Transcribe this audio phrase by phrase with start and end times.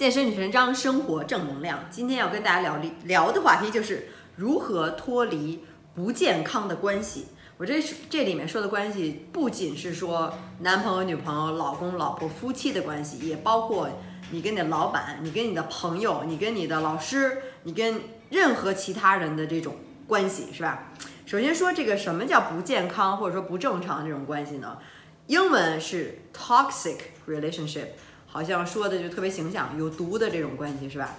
[0.00, 1.84] 健身女神张，生活正能量。
[1.90, 5.62] 今天要跟大家聊聊的话题就是如何脱离
[5.94, 7.26] 不健康的关系。
[7.58, 13.90] 我这这里面说的关系，不仅是说男朋友、女朋友、老公、老婆、夫妻的关系，也包括
[14.30, 19.76] 你跟你的老板、你跟你的朋友、你跟你的老师、你跟任何其他人的这种
[20.06, 20.92] 关系，是吧？
[21.26, 24.78] 首先说这个什么叫不健康或者说不正常这种关系呢？
[25.26, 26.96] 英文是 toxic
[27.28, 27.88] relationship。
[28.30, 31.14] 好像说的就特别形象，有毒的这种关系是吧？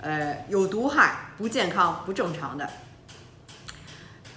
[0.00, 2.68] 呃，有毒害、不健康、不正常的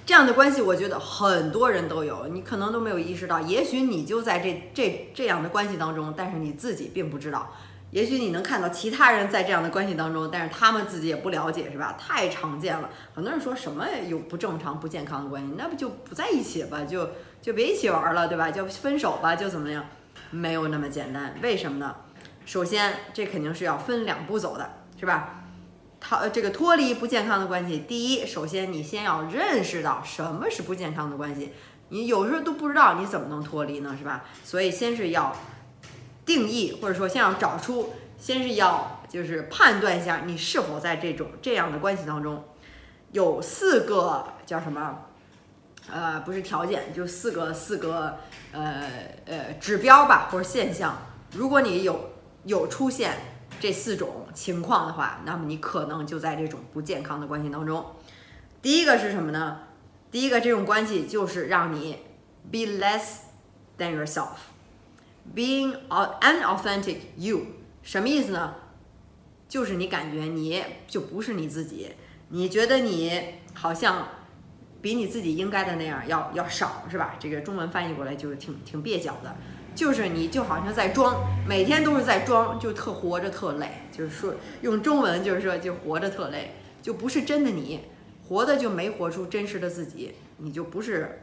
[0.05, 3.39] 这样的关系，我觉得很多人都有，你可能都没有意识到。
[3.41, 7.53] 也许你就在这这这样的关系当中，但是你自己并不知道。
[7.91, 11.97] 也许你能看到其他人在这样的关系当中，但是他们自己也不了解，是吧？
[11.99, 12.89] 太常见了。
[13.13, 16.83] 很多人说什么有不正常、不健康的关系，那不就不在一起吧？
[16.85, 17.09] 就
[17.41, 18.49] 就别一起玩了，对吧？
[18.49, 19.83] 就分手吧，就怎么样？
[20.31, 21.35] 没有那么简单。
[21.41, 21.95] 为什么呢？
[22.49, 24.67] 首先，这肯定是要分两步走的，
[24.99, 25.43] 是吧？
[25.99, 31.53] 它这个脱离不健康的关系，第一，首先你先要认识到什么是不健康的关系，
[31.89, 33.95] 你有时候都不知道，你怎么能脱离呢？
[33.95, 34.25] 是吧？
[34.43, 35.35] 所以先是要
[36.25, 42.45] 定义，或者说先要找出，先是要就是判断一下你是否在这种这样的关系当中，
[43.11, 45.05] 有四个叫什么？
[45.91, 48.17] 呃，不是条件，就四个四个
[48.53, 48.89] 呃
[49.27, 50.97] 呃指标吧，或者现象。
[51.33, 52.08] 如果你有。
[52.45, 53.17] 有出现
[53.59, 57.85] 这四种情况的话，那么你可能就在这种不健康的关系当中。
[58.61, 59.59] 第一个是什么呢？
[60.11, 61.99] 第一个这种关系就是让你
[62.51, 63.19] be less
[63.77, 67.41] than yourself，being unauthentic you，
[67.83, 68.55] 什么意思呢？
[69.47, 71.91] 就是你感觉你就不是你自己，
[72.29, 74.07] 你觉得你好像
[74.81, 77.15] 比你自己应该的那样要要少，是吧？
[77.19, 79.35] 这个中文翻译过来就是挺挺蹩脚的。
[79.75, 83.83] 就是你就好像在装，每天都是在装，就特活着特累。
[83.91, 87.81] 就是说用中文就是说就活着特累，就不是真的你，
[88.27, 91.21] 活的就没活出真实的自己，你就不是，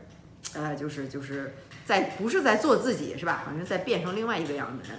[0.55, 3.43] 呃，就是就是在不是在做自己是吧？
[3.45, 4.99] 好像在变成另外一个样的人。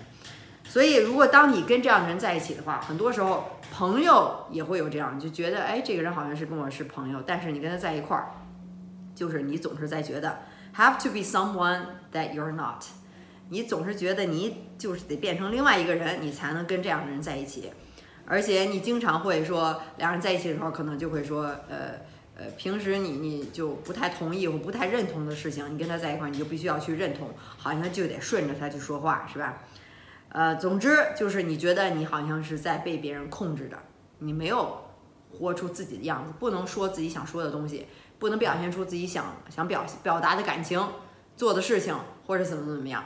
[0.63, 8.31] 所以如果当你跟这样的人在一起的话，很多时候朋友也会有这样，就觉得哎这个人好像是跟我是朋友，但是你跟他在一块儿，
[9.17, 10.37] 就是你总是在觉得
[10.75, 12.83] have to be someone that you're not。
[13.49, 17.71] 你总是觉得你就是得变成另外一个人，你才能跟这样的人在一起，
[18.25, 21.95] 而且你经常会说，两人在一起的时候，可能就会说，呃
[22.35, 29.63] 呃，平时你你就不太同意或不太认同的事情，你跟他在一块儿，你就必须要去认同，好像就得顺着他去说话，是吧？
[30.29, 33.77] 呃，总之就是你觉得你好像是在被别人控制着，
[34.19, 34.83] 你没有
[35.31, 37.87] 活出自己的样子，不能说自己想说的东西，
[38.19, 40.81] 不能表现出自己想想表表达的感情、
[41.35, 41.95] 做的事情，
[42.25, 43.03] 或者怎么怎么样。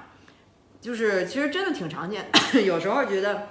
[0.79, 2.29] 就是其实真的挺常见，
[2.65, 3.49] 有时候觉得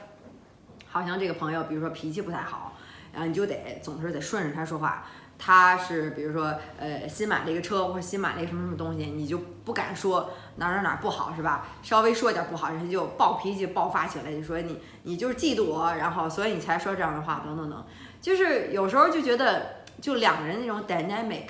[0.88, 2.76] 好像这个朋友，比如说脾气不太好，
[3.12, 5.06] 然后你就得总是得顺着他说话。
[5.42, 11.66] 他是比如说呃新买了一个车或者新买了一个什么什么东西，你就不敢说哪哪哪不好是吧？
[11.82, 17.86] 稍微说点不好，人家就暴脾气爆发起来，就说你你就是嫉妒我，然后所以你才说这样的话等等等。
[18.20, 21.46] 就是有时候就觉得就两个人那种 dynamic，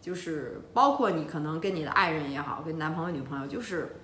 [0.00, 4.00] 就是包括你可能跟你的爱人也好，跟男朋友女朋友就是。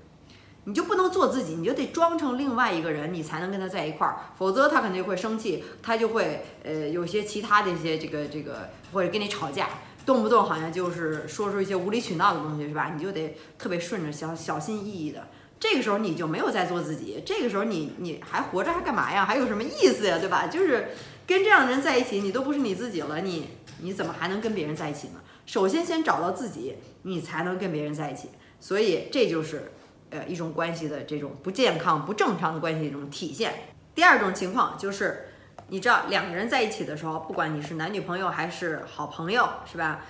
[0.64, 9.70] 你就不能做自己，你就得装成另外一个人，你才能跟他在一块儿，否则他肯定会生气，他就会呃有些其他的一些这个这个或者跟你吵架，
[10.04, 12.92] 动不动好像就是说出一些无理取闹的东西，是吧？
[12.94, 15.26] 你就得特别顺着小小心翼翼的，
[15.58, 19.24] 这个时候你就没有在做自己，这个时候你你还活着还干嘛呀？
[19.24, 20.18] 还有什么意思呀？
[20.18, 20.46] 对吧？
[20.46, 20.88] 就是
[21.26, 23.48] 跟这样的人在一起，你都不是你自己了，你
[23.82, 25.20] 你怎么还能跟别人在一起呢？
[25.46, 29.72] 首先先找到自己，你才能跟别人在一起，所以这就是。
[30.12, 33.54] 呃，一种关系的这种不健康、不正常的关系一种体现。
[33.94, 35.28] 第二种情况就是，
[35.68, 40.00] 你知道两个人在一起的时候，不管你是男女朋友还是好朋友，是吧？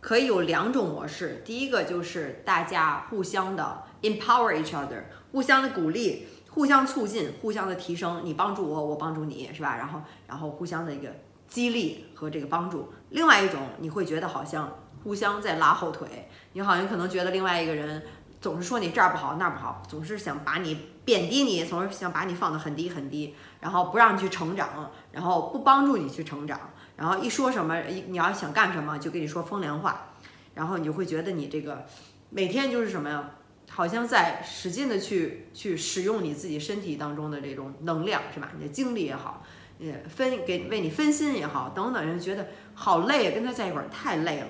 [0.00, 1.40] 可以有两种模式。
[1.44, 9.76] 第一个就是大家互相的 empower each other，互相的鼓励、互相促进、互相的提升，你帮助我，我帮助你，是吧？
[9.76, 11.14] 然后，然后互相的一个
[11.48, 12.92] 激励和这个帮助。
[13.10, 18.02] 另外一种，你会觉得好像互相在拉后腿，你好像可能觉得另外一个人。
[18.40, 30.10] 总是说你这儿不好那儿不好，总是想把你贬低你，总是想把你放得很低很低，然后不让你去成长，然后不帮助你去成长，然后一说什么，一你要想干什么就跟你说风凉话，
[30.54, 31.84] 然后你就会觉得你这个
[32.30, 33.28] 每天就是什么呀，
[33.68, 38.52] 好像在使劲的去去使用你自己身体当中的这种能量是吧？
[38.56, 39.42] 你的精力也好，
[39.78, 44.46] 也分给为你分心也好，等等，人觉得好累，跟他在一块儿太累了。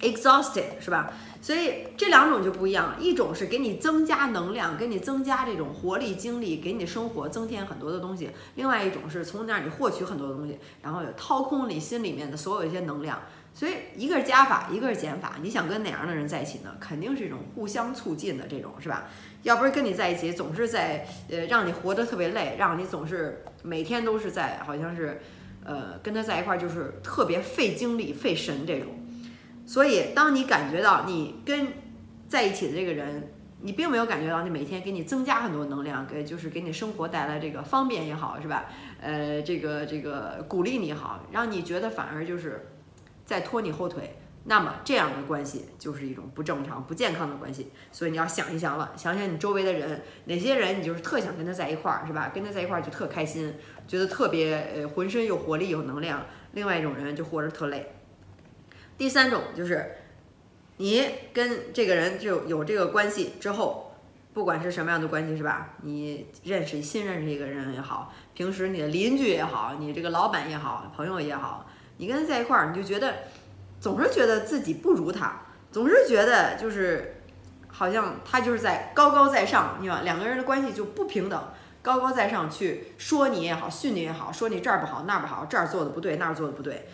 [0.00, 1.12] exhausted 是吧？
[1.40, 13.20] 所以这两种就不一样了，一种是给你增加能量，给你增加这种活力、精力，给你生活增添很多的东西；另外一种是从那里获取很多东西，然后有掏空你心里面的所有一些能量。
[13.54, 15.36] 所以一个是加法，一个是减法。
[15.40, 16.74] 你想跟哪样的人在一起呢？
[16.80, 19.04] 肯定是一种互相促进的这种，是吧？
[19.44, 25.20] 要不是跟你在一起，总是在呃让你活得特别累，让你总是每天都是在好像是，
[25.64, 28.88] 呃跟他在一块儿就是特别费精力、费神这种。
[29.64, 31.68] 所以当你感觉到你跟
[32.28, 38.64] 在一起的这个人，你并没有感觉到你每天给你增加很多能量，给就是给你生活带来这个方便也好，是吧？
[39.00, 42.66] 呃，这个这个鼓励你好，让你觉得反而就是。
[43.26, 44.14] 在拖你后腿，
[44.46, 47.70] 那么这样的关系就是一种不正常、不健康的关系。
[47.90, 52.30] 所以你要想一想了，想想你周围的人，哪些人你就是特想跟他在一块儿，是吧？
[52.34, 53.54] 跟他在一块儿就特开心，
[53.88, 56.24] 觉得特别呃浑身有活力、有能量。
[56.52, 57.94] 另外一种人就活着特累。
[58.96, 59.96] 第三种就是
[60.76, 63.96] 你跟这个人就有这个关系之后，
[64.32, 65.70] 不管是什么样的关系，是吧？
[65.82, 71.66] 你认识新认识一个人也好，平时你的邻居也好，你这个老板也好，朋友也好。
[71.96, 73.14] 你跟他在一块儿，你就觉得
[73.84, 77.20] 总是觉得自己不如他，总是觉得就是
[77.68, 81.48] 好像他就是在高高在上，你看两个人的关系就不平等，
[81.82, 86.88] 高高在上去说你也好，训你也好，说你这儿不好那儿不好，这儿做的不对那儿做的不对，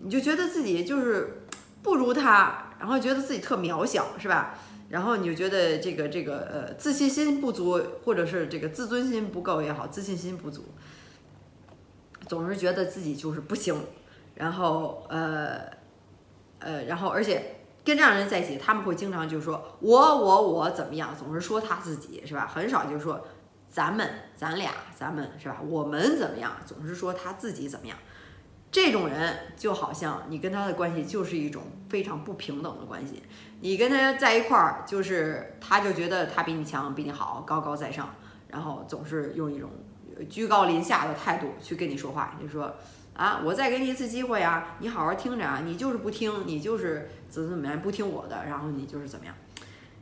[0.00, 1.42] 你就觉得自己就是
[1.82, 4.54] 不如他，然后觉得自己特渺小，是吧？
[4.90, 10.66] 然后你就觉得这个这个呃自信心不足，或者是这个自尊心不够也好，自信心不足，
[12.28, 13.74] 总是觉得自己就是不行。
[14.34, 15.60] 然后，呃，
[16.64, 22.46] 呃，然后，而且跟这样人在一起，他们会经常就说我我我怎么样，总是说他自己是吧？
[22.46, 23.26] 很少就是说
[23.68, 25.58] 咱们咱俩咱们是吧？
[25.66, 27.96] 我们怎么样，总是说他自己怎么样。
[28.70, 33.22] 这种人就好像你跟他的关系就是一种非常不平等的关系。
[33.60, 38.14] 你跟他在一块儿，就是他就觉得他比你强，比你好，高高在上，
[38.48, 39.70] 然后总是用一种
[40.30, 42.74] 居高临下的态度去跟你说话，就说。
[43.14, 44.76] 啊，我再给你一次机会啊！
[44.78, 45.60] 你好好听着啊！
[45.64, 49.34] 你就是不听，你就是怎么怎么样不听我的，然后你就是怎么样。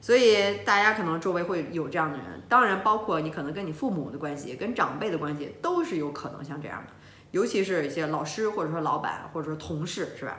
[0.00, 6.92] 所以大家可能周围会有这样的人，当然包括你可能跟你父母的关系、跟长辈的关系都是有可能像这样的，
[7.32, 10.38] 尤其是一些老师或者说老板或者说同事，是吧？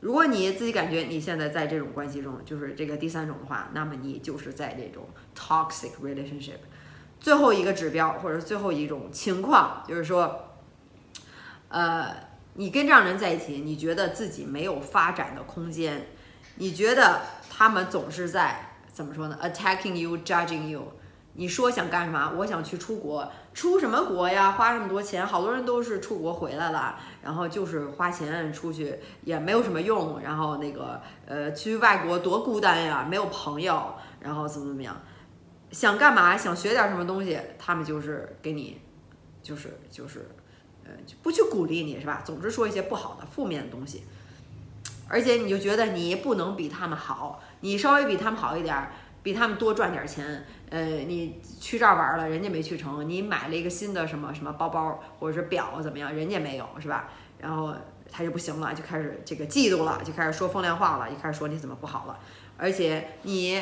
[0.00, 5.04] 如果你自己感觉你现在在这种关系中，就是这个第三种的话，那么你就是在这种
[5.38, 6.58] toxic relationship。
[7.20, 10.48] 最后一个指标或者最后一种情况就是说。
[11.72, 12.14] 呃，
[12.52, 16.06] 你跟这样人在一起，你觉得自己没有发展的空间，
[16.56, 20.92] 你觉得他们总是在怎么说呢？attacking you, judging you。
[21.32, 22.30] 你说想干什么？
[22.36, 24.52] 我想去出国，出什么国呀？
[24.52, 34.94] 花这么多钱，好多人都是出国回来了，然后就是花钱出去也没有什么用，然后那个呃，去外国多孤单呀，没有朋友，然后怎么怎么样？
[35.70, 36.36] 想干嘛？
[36.36, 37.40] 想学点什么东西？
[37.58, 38.78] 他们就是给你，
[39.42, 40.28] 就是就是。
[40.84, 40.90] 呃，
[41.22, 42.22] 不去鼓励你是吧？
[42.24, 44.02] 总是说一些不好的、负面的东西，
[45.08, 48.90] 而且你就觉得你不能比他们好，你稍微比他们好一点，
[49.22, 50.44] 比他们多赚点钱。
[50.70, 57.10] 呃，你去这儿玩了，人家没去成，你买了一个新的什么什么包包或者是表怎么样，人家没有是吧？
[57.38, 57.74] 然后
[58.10, 62.18] 他就不行了，就开始这个嫉妒了，就开始说风凉话了，就开始说你怎么不好了。
[62.56, 63.60] 而且你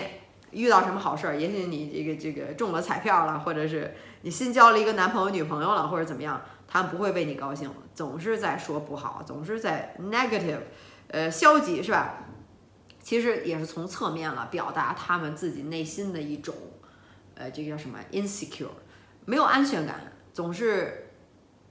[0.53, 3.93] 遇到什么好事儿，也许你这个这个中了彩票了，或者是
[4.23, 6.41] 你新交了一个男朋友女朋友了，或者怎么样。
[6.73, 10.61] 他们不会为你高兴，总是在说不好，总是在 negative，
[11.09, 12.15] 呃，消极是吧？
[13.03, 16.55] 其实也是从侧面了表达他们自己内心的一种，
[17.35, 18.69] 呃，这个叫什么 insecure，
[19.25, 21.11] 没有安全感，总是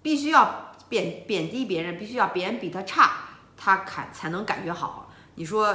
[0.01, 3.11] 必须要贬贬低别人，必须要别人比他差，
[3.55, 5.09] 他感才能感觉好。
[5.35, 5.73] 你说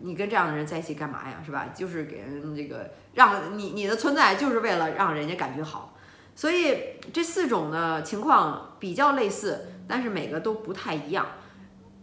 [0.00, 1.40] 你跟这样的人在一起干嘛呀？
[1.42, 1.70] 是吧？
[1.74, 5.95] 就是给人这个让你你的存在就是为了让人家感觉好。
[6.36, 6.76] 所以
[7.14, 11.26] 这四种的情况比较类似，但是每个都不太一样。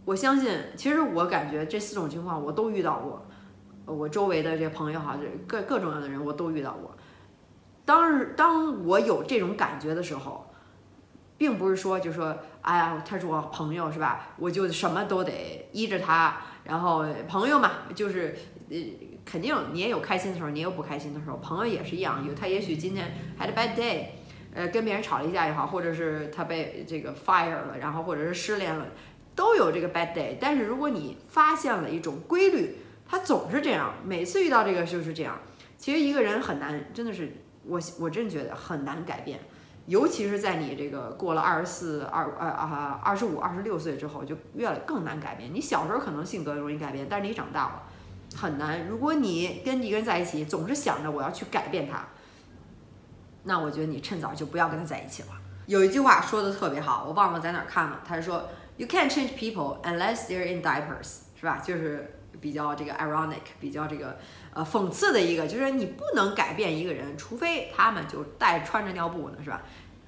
[0.04, 3.24] 我相信，其实我感觉这四种情况我都遇到过，
[3.86, 6.96] 我周围的这朋友哈，这各各种样的人我都遇到过。
[7.84, 10.44] 当当我有这种感觉的时候，
[11.38, 14.30] 并不是说就说，哎呀，他是我朋友是吧？
[14.36, 16.38] 我就什么都得依着他。
[16.64, 18.36] 然后朋友嘛，就是
[18.68, 18.76] 呃。
[19.24, 21.38] 肯定你也有开心的时候，你也有不开心的时候。
[21.38, 23.10] 朋友也是一样，有他也许今天
[23.40, 24.04] had a bad day。
[24.54, 28.86] 呃，跟别人吵了一架也好，或者是他被这个 fire 了，然后或者是失恋了，
[29.34, 30.36] 都有这个 bad day。
[30.40, 35.38] 但是如果你发现了一种规律，他总是这样，每次遇到这个就是这样。
[35.76, 37.32] 其实一个人很难，真的是
[37.66, 39.40] 我我真觉得很难改变。
[39.86, 45.52] 尤其是在你这个过了二十四、二呃啊二十五、二十六岁之后，就越更难改变。
[45.52, 47.82] 你小时候可能性格容易改变，但是你长大了
[48.34, 48.86] 很难。
[48.86, 52.02] 如果你跟一个人在一起，总是想着我要去改变他，
[53.44, 55.28] 那我觉得你趁早就不要跟他在一起了。
[55.66, 61.62] 有一句话说的特别好，我忘了在哪儿看了，他是说 You can't change people unless they're in diapers，是吧？
[61.64, 64.18] 就是比较这个 ironic，比较这个
[64.52, 69.62] 呃讽刺的一个，就是你不能改变一个人，除非他们就带穿着尿布呢，是吧？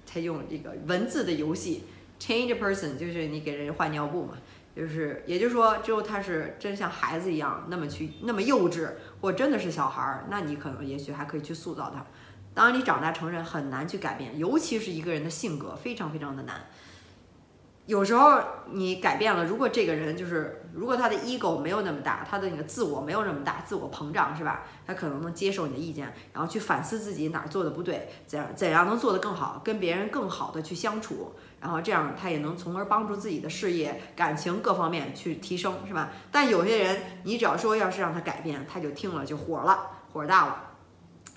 [0.05, 1.85] 他用这个文字的游戏
[2.19, 4.35] change a person，就是你给人换尿布嘛，
[4.75, 8.91] 就是也就是说，只有他是真像孩子一样那么去那么幼稚，
[9.21, 12.05] 或真的是小孩儿，那你可能也许还可以去塑造他。
[12.57, 16.65] 当然，你长大成人很难去改变，尤其是一个人的性格非常非常的难。
[17.85, 24.63] 有时候你改变了，如果这个人就是，如果他的 ego 没有那么大，他的那个自我没有那么大，自我膨胀是吧？
[24.87, 36.09] 他可能能接受你的意见，然后去反思自己哪儿做的不对，怎样怎样能做得更好，跟别人更好的去相处，然后这样他也能从而帮助自己的事业、感情各方面去提升，是吧？
[36.33, 40.66] 但有些人，你只要说要是让他改变，他就听了就火了，火大了。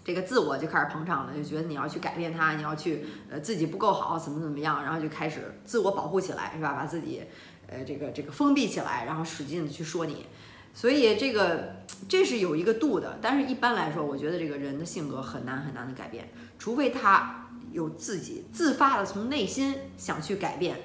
[0.09, 6.73] 这个自我就开始膨胀了，就觉得你要去改变他，你要去呃自己不够好，怎么怎么样，然后就开始自我保护起来，是吧？
[6.73, 7.21] 把自己
[7.67, 10.25] 呃这个这个封闭起来，然后使劲的去说你。
[10.73, 11.75] 所以这个
[12.07, 20.75] 这是有一个度的，但是一般来说，我觉得这个人的性格很难很难的改变，除非他有自己自发的从内心想去改变，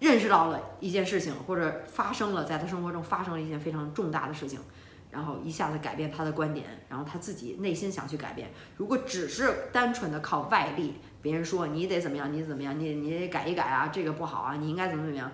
[0.00, 4.60] 认识到了一件事情，或者发生了在他生活中发生了一件非常重大的事情。
[5.10, 8.50] 然后一下子改变他的观点，然后他自己内心想去改变。
[8.76, 15.32] 如果只是单纯的靠外力，别人说你得怎么样，你怎么样，你你得改一改啊，这个不好啊，你应该怎么怎么样，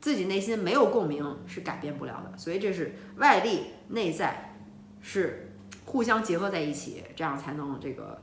[0.00, 2.36] 自己内心没有共鸣是改变不了的。
[2.36, 4.54] 所以这是外力内在
[5.00, 5.52] 是
[5.86, 8.20] 互相结合在一起，这样才能这个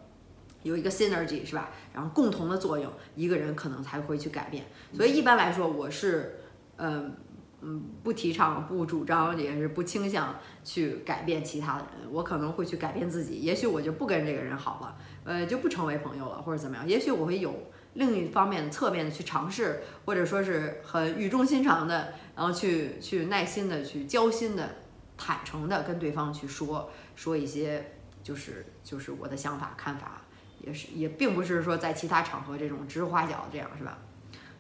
[0.62, 1.72] 有一个 synergy 是吧？
[1.94, 4.66] 然后共同的作用，一个人可能才会去改变。
[4.94, 6.40] 所以一般来说，我是
[6.78, 7.16] 嗯。
[7.66, 12.12] 嗯，不提倡、不主张，也是不倾向去改变其他的人。
[12.12, 16.86] 我可能会去改变自己，也许我就不跟这个人好了，呃，就不成为朋友了，或者怎么样。
[16.86, 24.70] 也许我会有另一方面的侧面的去尝试，或者说是很语重心长的，然后去去耐心的去交心的、
[25.18, 30.22] 坦诚的跟对方去说说一些，就是就是我的想法看法，
[30.60, 33.98] 也是也并不是说在其他场合这种指手画脚这样，是吧？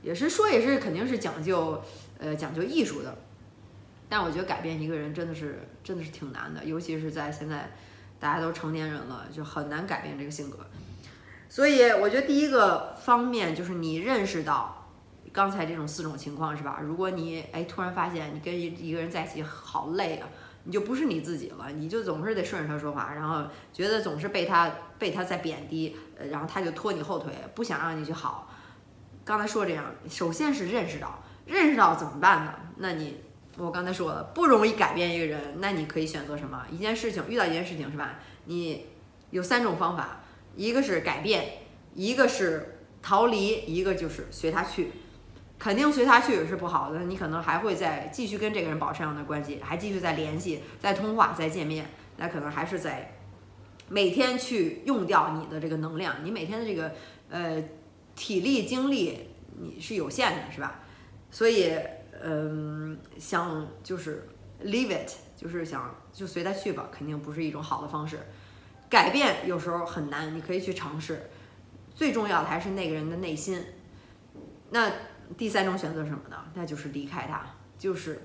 [0.01, 1.81] 也是说，也是肯定是讲究，
[2.23, 3.15] 呃，讲究艺术的。
[4.09, 7.71] 但我觉得改变一个人真的是，真的是挺难的，尤其是在现在
[8.19, 10.59] 大家都成年人了，就很难改变这个性格。
[11.49, 14.87] 所以我觉得第一个方面就是你认识到
[15.31, 16.79] 刚才这种四种情况是吧？
[16.83, 20.27] 如果你哎突然发现你跟一一个人在一起好累啊，
[20.63, 28.51] 你就不是你自己了，你就总是得顺着他说话，然后觉得总是被他被他在贬低，呃，然后他就拖你后腿，不想让你去好。
[29.25, 32.53] 刚才说这样，首先是认识到，认识到怎么办呢？
[32.77, 33.17] 那你，
[33.57, 36.65] 我刚才说了，不容易改变一个人，那你可以选择什么？
[36.71, 38.19] 一件事情遇到一件事情是吧？
[38.45, 38.85] 你
[39.31, 40.21] 有三种方法，
[40.55, 41.45] 一个是改变，
[41.93, 44.91] 一个是逃离，一个就是随他去。
[45.59, 53.15] 肯定随他去是不好的，你可能还会再继续跟这个人保持这样的关系，还继续再联系、再通话、再见面，那可能还是在
[53.89, 56.93] 每天去用掉你的这个能量，你每天的这个
[57.29, 57.63] 呃。
[58.15, 60.81] 体力精力你是有限的，是吧？
[61.33, 61.75] 所以，
[62.21, 64.29] 嗯，想就是
[64.63, 68.19] leave it，就是想就随他去吧，肯定不是一种好的方式。
[68.87, 71.31] 改变有时候很难，你可以去尝试。
[71.95, 73.65] 最重要的还是那个人的内心。
[74.69, 74.91] 那
[75.35, 76.37] 第三种选择什么呢？
[76.53, 77.41] 那就是离开他，
[77.79, 78.21] 就是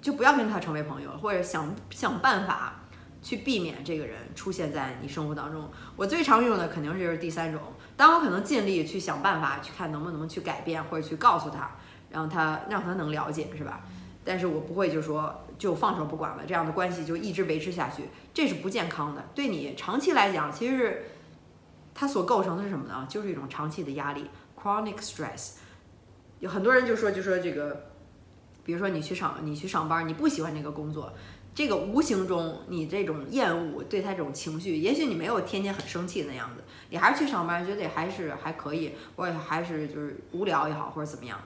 [0.00, 2.78] 就不要跟他成为朋友，或者想想办法。
[3.24, 5.70] 去避免这个人出现在你生活当中。
[5.94, 7.62] 我最常用的肯定就是第三种。
[7.96, 11.70] 当我可能尽力去想办法去看能不能去改变，或者去告诉他，
[12.12, 13.80] 让他让他能了解，是吧？
[14.24, 19.24] 但是我不会就说就放手不管了，这样的关系就一直维持下去，这是不健康的。
[19.34, 21.06] 对你长期来讲，其实
[21.94, 23.06] 它所构成的是什么呢？
[23.08, 25.54] 就是一种长期的压力，chronic stress。
[26.38, 27.90] 有很多人就说就说这个，
[28.64, 31.12] 比如说你去上你去上班，你不喜欢这个工作。
[31.54, 41.38] 这个无形中，你这种厌恶对他这种情绪，也许你没有天天很生气那样子，你还是去上班，觉得还是还可以，或者还是就是无聊也好，或者怎么样，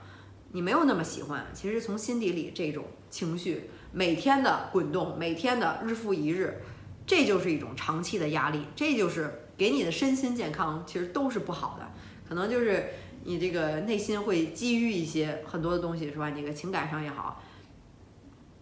[0.51, 1.45] 你没有那么喜欢。
[1.53, 6.61] 其实从心底里这种情绪每天的滚动，每天的日复一日，
[7.05, 11.87] 这就是一种长期的压力，这就是给你的身心健康其实都是不好的。
[12.27, 12.89] 可能就是
[13.23, 16.29] 你这个内心会基于一些很多的东西，是吧？
[16.29, 17.43] 你个情感上也好。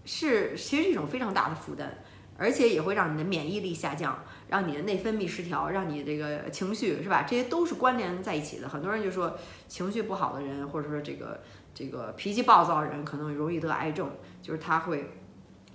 [0.05, 2.03] 是，其实是一种非常大的负担。
[2.37, 7.23] 而且也会让你的免疫力下降，让你的内分泌失调，让你这个情绪是吧？
[7.23, 8.67] 这些都是关联在一起的。
[8.67, 9.37] 很多人就说
[9.69, 11.41] 情绪不好的人，或者说这个
[11.75, 14.09] 这个脾气暴躁的人，可能容易得癌症，
[14.41, 15.11] 就是他会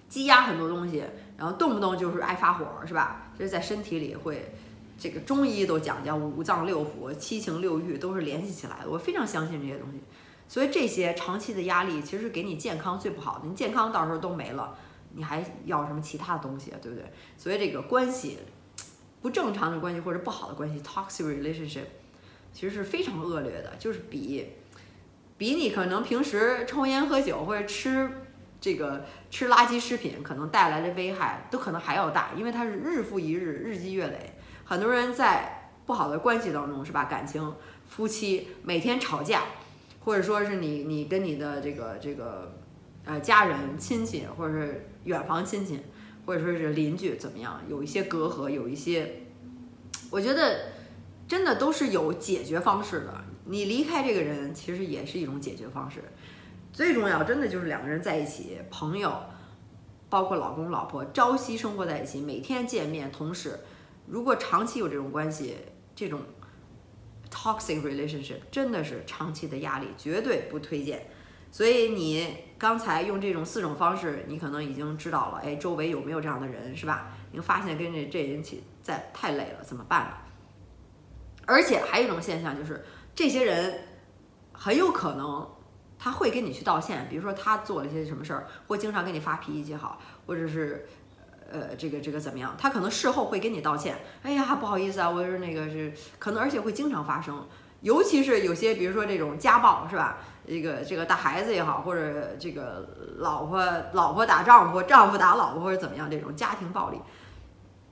[0.08, 1.04] 积压很多东西，
[1.36, 3.30] 然后动不动就是爱发火，是吧？
[3.38, 4.52] 这是在身体里会。
[4.98, 9.98] 这个中医都讲叫五脏六腑、七情六欲都是联系起来的，我非常相信这些东西。
[10.46, 14.76] 所以这些长期的压力其实给你健康最不好的，你健康到时候都没了，
[15.14, 16.70] 你还要什么其他的东西？
[16.82, 17.10] 对不对？
[17.38, 18.40] 所以这个关系
[19.22, 21.86] 不正常的关系或者不好的关系 （toxic relationship）
[22.52, 24.46] 其实是非常恶劣的，就是比
[25.40, 28.10] 比你可能平时抽烟喝酒或者吃
[28.60, 34.34] 这个吃垃圾食品可能带来的危害都可能还要大，因为它是日复一日、日积月累。
[34.66, 37.06] 很多人在不好的关系当中，是吧？
[37.06, 37.54] 感情、
[37.88, 39.44] 夫妻每天吵架，
[40.00, 42.54] 或者说是你你跟你的这个这个
[43.06, 45.80] 呃家人、亲戚，或者是远房亲戚，
[46.26, 47.62] 或者说是邻居，怎么样？
[47.66, 49.22] 有一些隔阂，有一些，
[50.10, 50.72] 我觉得
[51.26, 53.24] 真的都是有解决方式的。
[53.50, 56.04] 你离开这个人，其实也是一种解决方式。
[56.72, 59.12] 最重要，真的就是两个人在一起，朋友，
[60.08, 63.58] 包括老公老婆，朝夕生活在一起，每天见面，同事。
[64.06, 65.56] 如果长期有这种关系，
[65.96, 66.20] 这种
[67.28, 71.08] toxic relationship 真的是长期的压力，绝对不推荐。
[71.50, 77.12] 所以你刚才用这种四种方式，你可能已经知道了，哎，周围有没有这样的人，是吧？
[77.32, 80.12] 你发现跟这这人起在太累了，怎么办呢？
[81.46, 82.84] 而且还有一种现象就是，
[83.20, 83.80] 这些人
[84.50, 85.46] 很有可能
[85.98, 90.88] 他会跟你去道歉，比如说他做了一些什么事儿，或经常跟你发脾气好，或者是。
[91.52, 92.54] 呃，这个这个怎么样？
[92.56, 93.98] 他可能事后会跟你道歉。
[94.22, 97.44] 哎呀，不好意思啊，我是那个是可能，而且会经常发生。
[97.80, 100.18] 尤其是有些，比如说这种家暴，是吧？
[100.46, 103.60] 这个这个打孩子也好，或者这个老婆
[103.94, 107.00] 老婆打丈夫，丈夫打老婆或者怎么样，这种家庭暴力，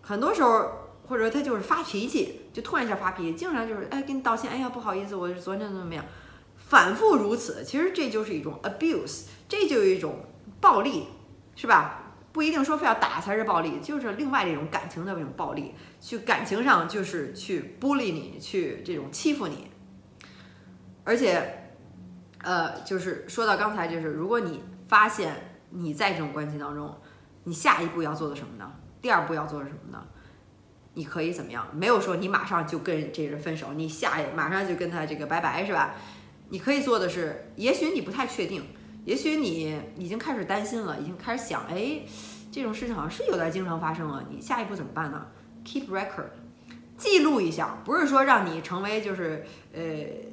[0.03, 0.65] 很多时候
[1.09, 4.50] 或者他就是发脾气，就突然一下发脾气，经常就是哎，给你道歉。
[4.50, 6.05] 哎呀，不好意思，我昨天怎么怎么样，
[6.57, 7.62] 反复如此。
[7.62, 10.25] 其实这就是一种 abuse，这就有一种
[10.61, 11.07] 暴力，
[11.55, 12.17] 是吧？
[12.33, 19.71] 不一定说非要打才是暴力，就是另外一种感情的那种暴力，去感情上就是去孤立你，去这种欺负你。
[21.05, 21.77] 而且，
[22.43, 26.92] 呃，就是说到刚才，就是如果你发现你在这种关系当中，
[27.44, 28.68] 你下一步要做的什么呢？
[29.01, 30.05] 第二步要做的什么呢？
[30.99, 31.65] 你可以怎么样？
[31.73, 35.95] 没有说你马上就跟这人分手，你下一马上就跟他这个拜拜是吧？
[36.49, 38.65] 你可以做的是，也许你不太确定。
[39.05, 42.01] 也许你已经开始担心了，已经开始想，哎，
[42.51, 44.25] 这种事情好像是有点经常发生了。
[44.29, 45.25] 你下一步怎么办呢
[45.65, 46.31] ？Keep record，
[46.97, 49.81] 记录一下，不是说让你成为就是呃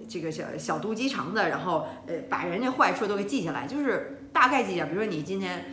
[0.09, 4.85] 这个小小肚鸡肠的，然后呃把人家坏处都给记下来，就是大概记下。
[4.85, 5.63] 比如说你今天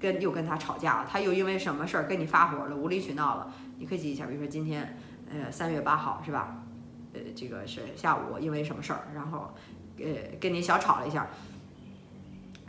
[0.00, 4.26] 跟又跟他吵架了，他又因为什么事儿跟你发火了，无理取闹了，你可以记一下。
[4.26, 4.96] 比如说今天
[5.28, 6.54] 呃三月八号是吧？
[7.12, 9.52] 呃这个是下午因为什么事儿，然后
[9.98, 10.04] 呃
[10.38, 11.26] 跟你小吵了一下。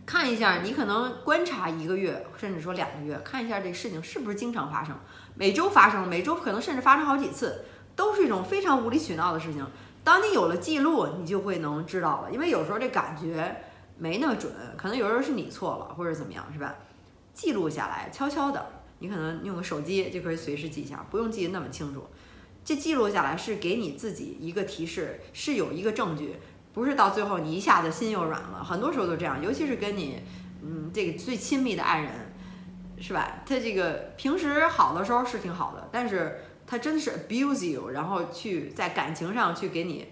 [0.04, 4.96] 看一下，你可能观察一个月，甚至说两个月，看一下这事情是不是经常发生，
[5.36, 9.66] 每周发生，每周可能甚至发生好几次，都是一种非常无理取闹的事情。
[10.04, 13.62] 当你有了记录，你就会能知道了，因为有时候这感觉
[13.98, 16.76] 没那么准，可能有时候是你错了，或者怎么样，是吧？
[17.34, 22.06] 记录下来，悄悄的，你可能用个手机就可以随时记一下，不用记得那么清楚。
[22.64, 26.36] 这记录下来是给你自己一个提示，是有一个证据。
[26.74, 30.20] 不是到最后你一下子心又软了，很多时候都这样，尤其是跟你，
[30.64, 32.12] 嗯，这个最亲密的爱人，
[32.98, 33.44] 是吧？
[33.46, 40.08] 他这个平时好的时候是挺好的，但是他真的是 abuse you，然后去在感情上去给你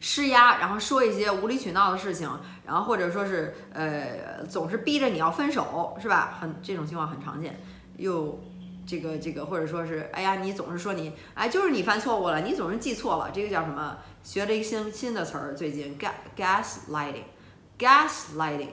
[0.00, 2.30] 施压，然后说一些无理取闹的事情，
[2.64, 6.36] 然后或者说是呃总是逼着你要分手，是吧？
[6.40, 7.58] 很这种情况很常见，
[7.96, 8.38] 又
[8.86, 13.96] 这个这个或者说是哎呀你总是说你哎就是你犯错误了，你总是记错了，这个叫什么？
[14.22, 18.70] 学了一个新新的词儿，最近 gas gas lighting，gas lighting，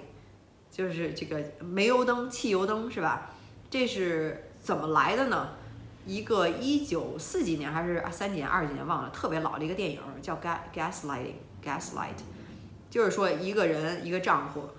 [0.71, 3.29] 就是这个煤油灯、汽油灯是吧？
[3.69, 5.49] 这是怎么来的呢？
[6.05, 12.21] 一个一九四几年还是三几年、二几年忘了，特别老的一个电影叫 Gaslight》，Gaslight，
[12.89, 14.69] 就是说一个人一个丈夫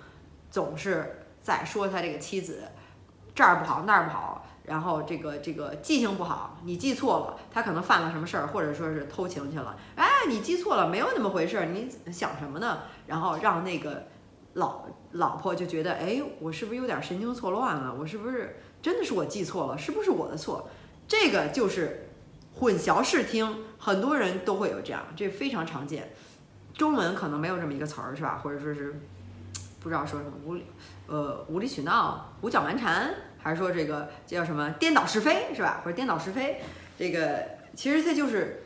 [0.51, 2.63] 总是在说他这个妻子
[3.33, 4.41] 这儿不好那儿不好。
[4.65, 9.77] 然后这个这个记性不好，你记错了，他可能犯了什么事儿，或者说是偷情去了。
[9.95, 12.79] 哎，你记错了，没有那么回事儿，你想什么呢？
[13.05, 14.07] 然后让那个
[14.53, 17.95] 老老婆就觉得，哎，我是不是有点神经错乱了？
[17.95, 19.77] 我是不是真的是我记错了？
[19.77, 20.67] 是不是我的错？
[21.07, 22.09] 这个就是
[22.55, 26.13] 混淆视听，很多人都会有这样，这非常常见。
[26.75, 28.39] 中文可能没有这么一个词儿，是吧？
[28.43, 28.99] 或者说是
[29.79, 30.65] 不知道说什么无理，
[31.07, 33.13] 呃，无理取闹、胡搅蛮缠。
[33.37, 35.81] 还是说这个叫什么颠倒是非是吧？
[35.85, 36.59] 或者颠倒是非，
[36.97, 38.63] 这个其实它就是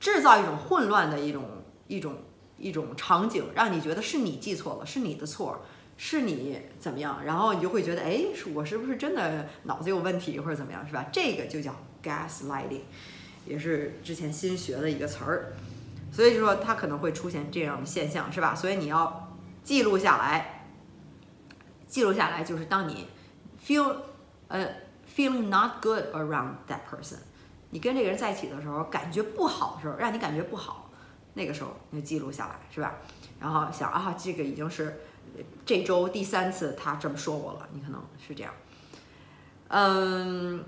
[0.00, 1.44] 制造一种混乱的一种
[1.86, 2.16] 一种
[2.56, 5.62] 一种场景，让你觉得是你记错了，是你的错，
[5.96, 11.06] 是你怎么样，然后你就会觉得，哎，我是不是真的脑子有问题或者怎么样是吧？
[11.12, 12.82] 这个就叫 gaslighting，
[13.46, 15.52] 也是之前新学的一个词儿，
[16.12, 18.54] 所以说它可能会出现这样的现象是吧？
[18.54, 20.66] 所以你要记录下来，
[21.86, 23.08] 记录下来就是当你。
[23.66, 23.96] feel
[24.48, 24.68] 呃
[25.16, 27.16] feeling not good around that person，
[27.70, 30.90] 你跟这个人在一起的时候感觉不好的时候，让你感觉不好，
[31.32, 32.96] 那个时候你就记录下来，是吧？
[33.40, 35.00] 然后想啊，这个已经是
[35.66, 38.52] 这周第三次他这么说我了，你可能是这样，
[39.68, 40.64] 嗯，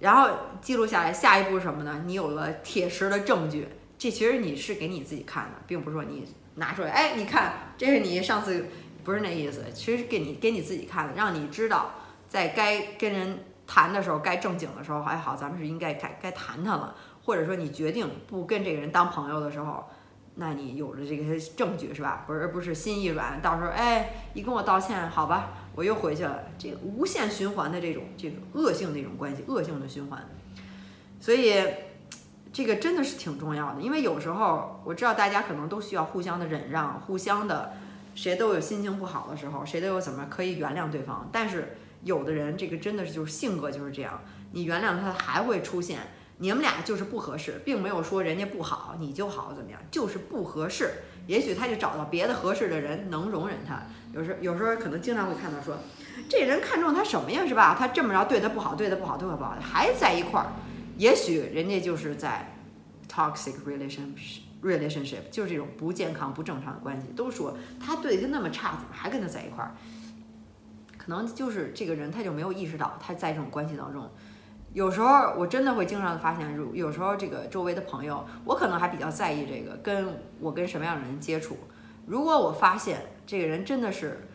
[0.00, 2.02] 然后记录下来，下一步是什么呢？
[2.06, 8.66] 你有了铁石的证据，这其实你是给你自己看的，并不是说你拿出来，哎，你看，这是你上次
[9.04, 11.92] 不是那意思，其实给你给你自己看的，让你知道。
[12.28, 16.94] 在该跟人谈的时候，该正经的时候，还好，咱们是应该该该谈谈了。
[17.24, 19.84] 或者说你决定不跟这个人当朋友的时候，
[20.34, 22.24] 那你有了这个证据是吧？
[22.26, 26.44] 不是，不是心一软，到时候哎，一跟我道歉，好吧，我又回去了。
[26.58, 30.24] 这个无限循环的这种这个恶性的一种关系，恶性的循环。
[31.20, 31.62] 所以
[32.52, 37.74] 这个真的是挺重要的，因为有时候我知道大家可能都需要互相的忍让，互相的，
[38.14, 41.76] 谁都有心情不好的时候，谁都有怎么可以原谅对方，但是。
[42.04, 46.00] 有的人这个真的是就是性格就是这样，你原谅他还会出现，
[46.38, 50.90] 你们俩就是不合适，并没有说人家不好你就好怎么样，就是不合适。
[51.28, 53.80] 也许他就找到别的合适的人能容忍他。
[54.12, 55.78] 有时有时候可能经常会看到说，
[56.28, 57.76] 这人看中他什么呀是吧？
[57.78, 60.52] 他这么着对他不好，对他不好，对他不好，还在一块儿。
[60.98, 62.56] 也许人家就是在
[63.08, 67.06] toxic relationship relationship，就是这种不健康不正常的关系。
[67.14, 69.74] 都说他对他那么差，怎么还跟他在一块儿？
[70.98, 74.10] 可能就是这个人，他就没有意识到他在这种关系当中。
[74.72, 81.58] 有时候我真的会经常发现，如有时候这个周围的朋友，我可能还比较在意这个，跟我跟什么样的人接触。
[82.06, 84.28] 如果我发现这个人真的是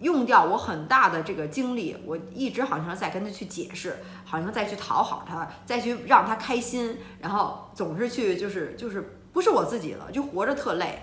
[0.00, 10.98] 用掉我很大的这个精力，我一直好像在跟他去解释，好像再去讨好他，再去让他开心，然后总是去就是就是不是我自己了，就活着特累，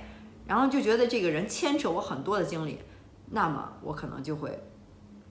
[0.46, 2.80] 然后就觉得这个人牵扯我很多的精力，
[3.30, 4.62] 那么我可能就会。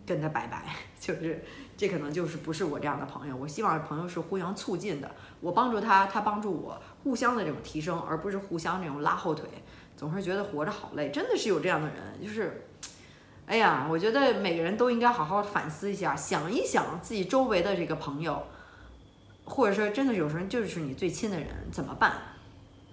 [0.06, 0.64] 跟他拜拜，
[0.98, 1.44] 就是
[1.80, 3.34] 这可能就是不是我这样的朋友。
[3.34, 9.48] 我希望朋友是互相促进的，我帮助他，他帮助我，互相的这种提升，而不是互相这种拉后腿。
[9.96, 11.96] 总是觉得活着好累，真的是有这样的人。
[12.22, 12.66] 就是，
[13.46, 18.42] 哎呀，我觉得每个人都应该好好反思一下，想一想自己周围的这个朋友，
[19.46, 22.12] 或者说真的有时候就是你最亲的人怎么办？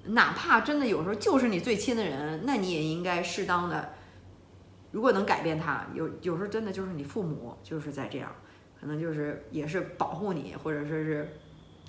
[0.06, 3.90] 哪怕真的有时候就是你最亲的人，那你也应该适当的。
[4.92, 8.34] 如果能改变他，有有时候真的就是你父母就是在这样，
[8.80, 11.30] 可能就是也是保护你，或者说是，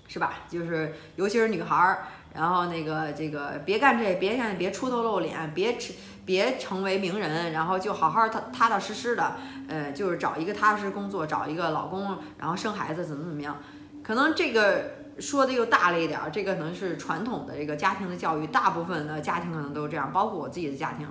[0.09, 0.40] 是吧？
[0.48, 9.37] 就是尤其是女孩儿，然后那个这个别干这，别干，别出头露脸，别成别成为名人，然后就好好踏踏踏实实的，
[9.68, 13.57] 呃，就是找一个踏实工作，找一个老公，然后生孩子，怎么怎么样？
[14.03, 21.07] 可能这个说的又大了一点儿，这个可能是传统的这个家庭的教育，大部分的家庭可能都是这样，包括我自己的家庭。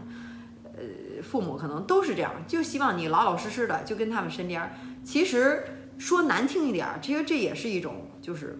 [0.75, 4.61] 呃，父母可能都是这样，就希望你老老实实的就跟他们身边。
[5.07, 5.63] 其实
[5.97, 8.59] 说难听一点，其实这也是一种，就是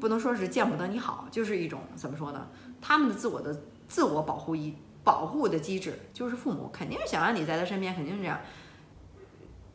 [0.00, 2.48] 不能说是见不得你好，就是一种怎么说呢？
[2.82, 8.40] 他们的自我的自我保护一保护的机制，就是父母肯定是想让你在他身边，肯定是这样。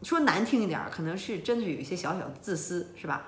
[0.03, 3.27] 说难听一点，可能是真的有一些小小的自私，是吧？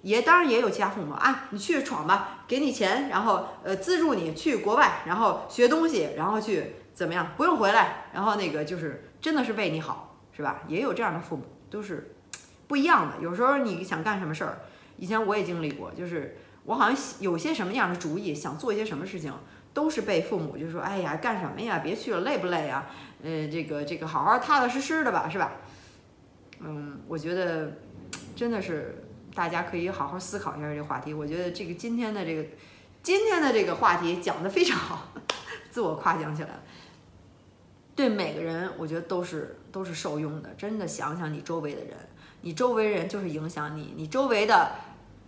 [0.00, 6.76] 也当然也有其他父母啊，你去闯吧，给你钱，然后呃资助你去国外，然后学东西，然后去。
[6.94, 7.32] 怎么样？
[7.38, 10.62] 不用回来，然后那个就是真的是为你好，是吧？
[10.68, 12.14] 也有这样的父母，都是
[12.68, 13.16] 不一样的。
[13.22, 14.58] 有时候你想干什么事儿，
[14.98, 19.32] 以前我也经历过，就是我好像有些什么样的主意，想做一些什么事情，
[19.72, 21.78] 都是被父母就说：“哎呀，干什么呀？
[21.78, 22.86] 别去了，累不累呀？
[23.24, 25.52] 呃，这个这个，好好踏踏实实的吧，是吧？”
[26.60, 27.72] 嗯，我觉得
[28.36, 29.02] 真的是
[29.34, 31.14] 大家可以好好思考一下这个话题。
[31.14, 32.44] 我觉得这个今天的这个
[33.02, 35.08] 今天的这个话题讲的非常好，
[35.70, 36.62] 自我夸奖起来了。
[37.96, 40.50] 对每个人，我觉得都是都是受用的。
[40.56, 41.96] 真的想想你周围的人，
[42.42, 43.94] 你周围人就是影响你。
[43.96, 44.72] 你周围的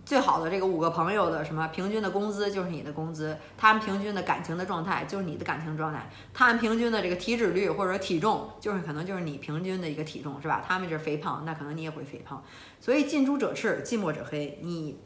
[0.05, 10.63] 最好的这个五个朋友的什么平均的工资就是你的工资，他们平均的感情的状态就是你的感情状态，他们平均的这个体脂率或者体重就是可能就是你平均的一个体重，是吧？
[10.67, 12.45] 他们这是肥胖，那可能你也会肥胖。
[12.79, 14.59] 所以近朱者赤，近墨者黑。
[14.63, 15.01] 你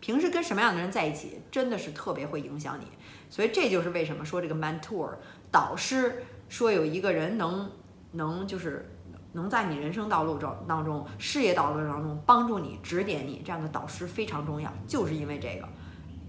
[0.00, 2.86] 平时跟什么样的人在一起，真的是特别会影响你。
[3.28, 5.14] 所以这就是为什么说这个 mentor
[5.52, 6.24] 导师。
[6.48, 7.70] 说有一个人能
[8.12, 8.90] 能就是
[9.32, 14.72] 能在你人生道路中当中、事业道路当中帮助你、指点你，这样的导师非常重要。
[14.86, 15.68] 就是因为这个，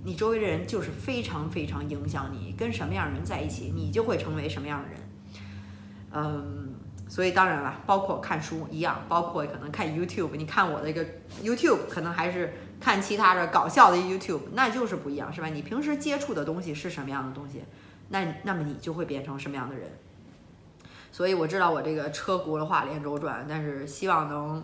[0.03, 4.97] 你周围的人就是非常非常影响你，跟什么样的人在一起，你就会成为什么样的人。
[6.13, 6.75] 嗯，
[7.07, 11.03] 所以当然了，包括看书一样，包括可能看 YouTube，你看我的一个
[11.41, 15.47] YouTube，可能还是看其他的搞笑的 YouTube，那就是不一样，是吧？
[15.47, 17.63] 你平时接触的东西是什么样的东西，
[18.09, 19.89] 那那么你就会变成什么样的人。
[21.11, 24.63] 所以我知道我这个车轱辘话连轴转，但是希望能，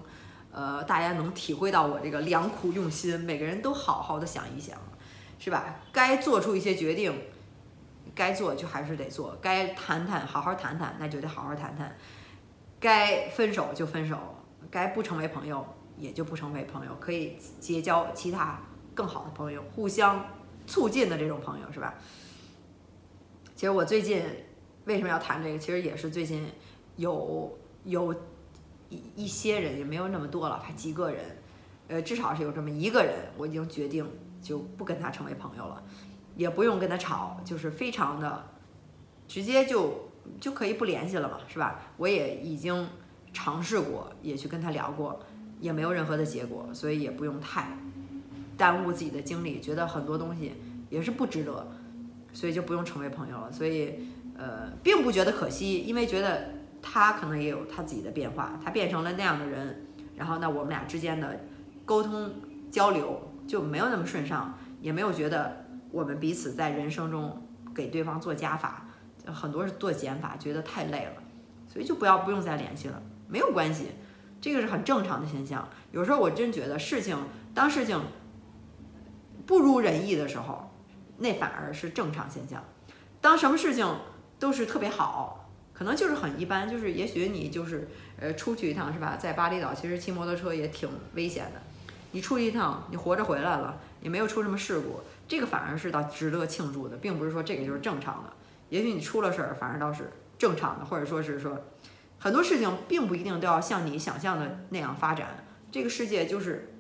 [0.50, 3.20] 呃，大家能体会到我这个良苦用心。
[3.20, 4.78] 每个人都好好的想一想，
[5.38, 5.76] 是吧？
[5.92, 7.14] 该做出一些决定，
[8.16, 11.90] 该做就还是得做；该谈谈，好好谈谈，那就得好好谈谈；
[12.80, 14.18] 该分手就分手，
[14.72, 15.66] 该不成为朋友
[15.98, 18.58] 也就不成为朋友，可以结交其他
[18.96, 20.26] 更好的朋友，互相
[20.66, 21.94] 促进的这种朋友，是吧？
[23.54, 24.24] 其实我最近。
[24.88, 25.60] 为什么要谈这个？
[25.60, 26.50] 其实也是最近
[26.96, 28.14] 有有
[28.90, 31.38] 一一些人，也没有那么多了，还几个人，
[31.90, 34.10] 呃，至少是有这么一个人，我已经决定
[34.42, 35.84] 就不跟他成为朋友了，
[36.38, 38.50] 也不用跟他吵，就是非常的
[39.28, 41.82] 直接就就可以不联系了嘛，是吧？
[41.98, 42.88] 我也已经
[43.34, 45.20] 尝试过，也去跟他聊过，
[45.60, 47.78] 也没有任何的结果，所以也不用太
[48.56, 50.54] 耽误自己的精力，觉得很多东西
[50.90, 51.68] 也是不值得，
[52.32, 54.16] 所以就不用成为朋友了，所以。
[54.38, 56.50] 呃，并不觉得可惜，因为觉得
[56.82, 61.40] 他可能也有他自己的变化，他变成了那样的人，然后呢，我们俩之间的
[61.86, 62.32] 沟通
[62.70, 68.86] 交流就没有那么顺畅，也没有觉得我们彼此在人生中给对方做加法，
[69.26, 71.14] 很多是做减法，觉得太累了，
[71.68, 73.88] 所以就不要不用再联系了，没有关系，
[74.40, 75.68] 这个是很正常的现象。
[75.92, 77.18] 有时候我真觉得事情
[77.56, 78.00] 当事情
[79.48, 80.70] 不如人意的时候，
[81.18, 82.64] 那反而是正常现象。
[83.20, 83.84] 当什么事情？
[84.40, 87.88] 都是特别好，可能就是很一般，就是也许你就是
[88.20, 89.18] 呃出去一趟是吧？
[89.18, 91.62] 在巴厘岛其实骑摩托车也挺危险的，
[92.12, 98.34] 你出去一趟你活着回来了，也没有出什么事故，这个反而是倒值得庆祝的，并不是说这个就是正常的。
[98.70, 101.60] 也许你出了事儿，反而倒是正常的，或者说是说
[102.20, 106.74] 很多事情并不一定都要像你想象的那样发展，这个世界就是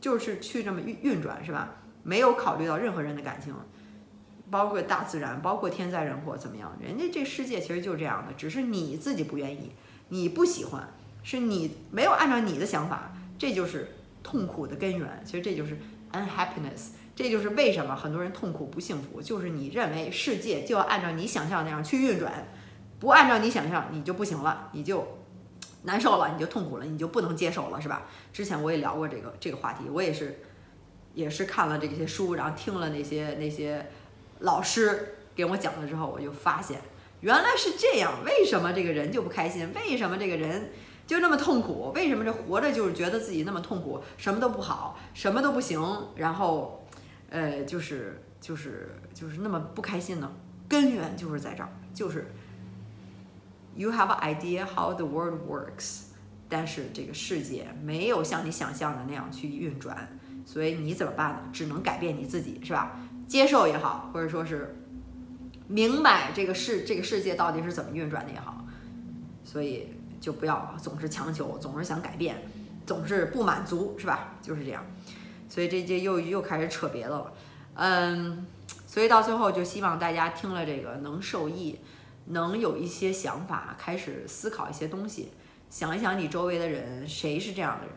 [0.00, 1.74] 就是去这么运运转是吧？
[2.02, 3.54] 没有考虑到任何人的感情。
[4.50, 6.72] 包括大自然，包括天灾人祸，怎么样？
[6.80, 9.72] 人家这世界其实就是这样的，只是你自己不愿意，
[10.10, 10.88] 你不喜欢，
[11.24, 15.20] 是你没有按照你的想法，这就是痛苦的根源。
[15.24, 15.76] 其实这就是
[16.12, 22.46] unhappiness，这就是为什么很多人痛苦不幸福，就是你认为世界就要按照你想象那样去运转，
[23.00, 25.18] 不按照你想象，你就不行了，你就
[25.82, 28.06] 难受了，你就痛苦了，你就不能接受了，是吧？
[28.32, 30.38] 之前我也聊过这个这个话题，我也是
[31.14, 33.84] 也是看了这些书，然后听了那些那些。
[34.40, 36.80] 老师给我讲了之后，我就发现
[37.20, 38.12] 原来是这样。
[38.24, 39.68] 为什么这个人就不开心？
[39.74, 40.70] 为什么这个人
[41.06, 41.92] 就那么痛苦？
[41.94, 45.80] 为什么这活着就是觉得自己那么痛苦，什么都不好，什么都不行，
[46.16, 46.86] 然后，
[47.30, 50.30] 呃，就是就是就是那么不开心呢？
[50.68, 52.32] 根源就是在这儿，就是
[53.74, 56.06] you have idea how the world works，
[56.48, 61.42] 但是这个世界没有像你想象的那样去运转，所以你怎么办呢？
[61.52, 63.00] 只能改变你自己，是吧？
[63.26, 64.76] 接受也好，或者说是
[65.68, 68.64] 明白这个世这个世界到底是怎么运转的也好，
[69.44, 69.88] 所以
[70.20, 72.42] 就不要总是强求，总是想改变，
[72.86, 74.34] 总是不满足，是吧？
[74.40, 74.84] 就是这样。
[75.48, 77.32] 所以这这又又开始扯别的了，
[77.74, 78.46] 嗯，
[78.86, 81.78] 所以到最后就希望大家听了这个能受益，
[82.26, 85.32] 能有一些想法，开始思考一些东西，
[85.70, 87.94] 想一想你周围的人谁是这样的人，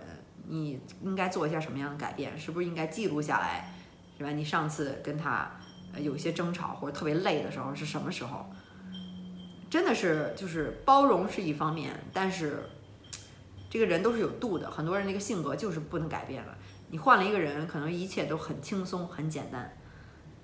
[0.48, 3.74] 你应该做一下什么样的改变，是不是应该记录下来？
[4.19, 4.29] 是吧？
[4.29, 5.49] 你上次跟他
[5.93, 8.45] 呃有一些争吵或者特别累的时候是什么时候？
[9.69, 12.63] 真的是就是包容是一方面，但是
[13.69, 14.69] 这个人都是有度的。
[14.69, 16.58] 很多人那个性格就是不能改变了。
[16.89, 19.71] 你换了一个人，可能一切都很轻松很简单。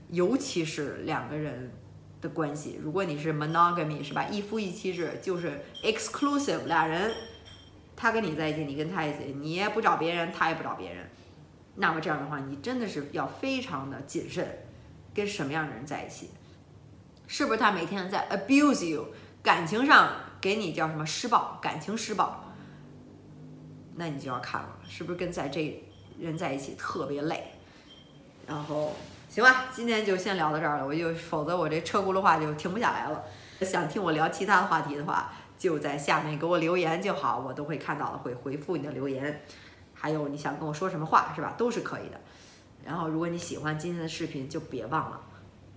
[0.10, 1.72] 尤其是两个人
[2.22, 4.26] 的关系，如果你是 monogamy 是吧？
[4.28, 7.12] 一夫一妻制就是 exclusive，俩人
[7.96, 11.10] 他跟你在一起，你跟他一起，你也不找别人，他也不找别人。
[11.76, 14.66] 那么这样的话，你真的是要非常的谨慎，
[15.14, 16.30] 跟什么样的人在一起？
[17.28, 19.08] 是不是他每天在 abuse you，
[19.42, 22.44] 感情上给你叫什么施暴，感情施暴？
[23.96, 25.84] 那你就要看了，是不是跟在这
[26.20, 27.52] 人在一起特别累？
[28.48, 28.94] 然后
[29.28, 33.24] 行吧，今天就先聊到这儿了，我就否则我这车轱辘话就停不下来了。
[33.62, 39.42] 想听我聊其他的话题的话，就在下面给我留言就好，我都会看到的，会回复你的留言。
[40.06, 41.56] 还有你想跟我说什么话是吧？
[41.58, 42.22] 都是可以的。
[42.86, 45.20] 然后如果你喜欢今天的视频，就别忘了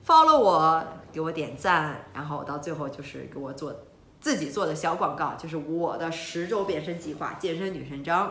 [0.07, 3.75] follow 我，给我点赞，然后到最后就是给我做
[4.21, 8.31] 自己做的小广告，就是我的十周变身计划——健身女神章。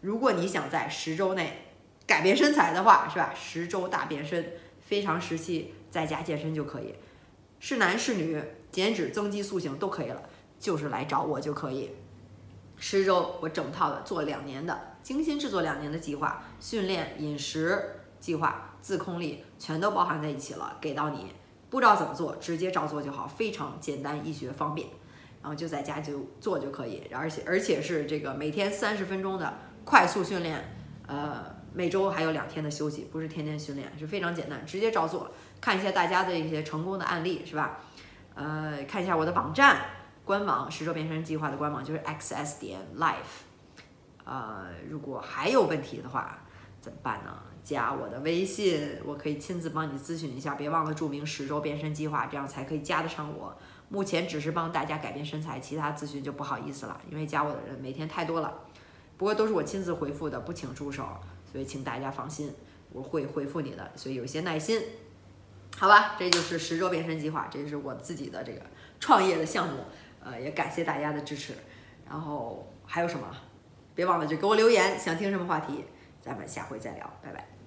[0.00, 1.70] 如果你想在十周内
[2.04, 3.32] 改变身材的话，是吧？
[3.32, 6.96] 十周大变身，非常时期在家健身就可以，
[7.60, 10.20] 是男是女，减脂增肌塑形都可以了，
[10.58, 11.92] 就是来找我就可以。
[12.80, 17.82] 十周我整套的做两年的，精心制作两年的计划，训练、饮食
[18.20, 21.32] 计划、自控力全都包含在一起了，给到你。
[21.70, 24.86] 不知道怎么做，直接照做就好，非常简单易学方便，
[25.40, 31.42] 然后就在家就做就可以，而且而且是这个每天三十分钟的快速训练，呃，
[31.72, 37.78] 每周还有两天的休息，不是天天训练，是非常简单，直接照做，看一下大家的一些成功的案例，是吧？
[38.34, 39.86] 呃，看一下我的网站
[40.26, 43.47] 官网十周变身计划的官网就是 xs 点 life，
[44.28, 46.38] 呃，如果还有问题的话
[46.82, 47.32] 怎么办呢？
[47.64, 53.56] 加我的微信，我可以亲自帮你咨询一下，别忘了注明十周变身计划，这样才可以加得上我。
[53.88, 58.54] 目前只是帮大家改变身材，其他咨询就不好意思了，因为加我的人每天太多了。
[59.16, 61.08] 不过都是我亲自回复的，不请助手，
[61.50, 62.54] 所以请大家放心，
[62.92, 64.80] 我会回复你的，所以有些耐心。
[65.76, 68.60] 好吧，这就是十周变身计划，这是我自己的这个
[69.00, 69.84] 创业的项目，
[70.20, 71.54] 呃，也感谢大家的支持。
[72.08, 73.26] 然后还有什么？
[73.98, 75.84] 别忘了就给我留言，想听什么话题，
[76.22, 77.57] 咱们下回再聊，拜拜。